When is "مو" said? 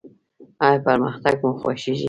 1.43-1.49